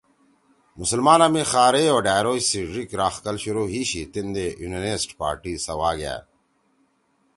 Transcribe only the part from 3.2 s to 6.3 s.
شروع ہی شی تیندے یونینسٹ پارٹی سواگأ